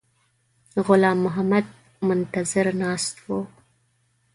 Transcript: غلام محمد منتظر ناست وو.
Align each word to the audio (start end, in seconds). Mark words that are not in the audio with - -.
غلام 0.85 1.17
محمد 1.25 1.65
منتظر 2.07 2.65
ناست 2.81 3.15
وو. 3.25 3.39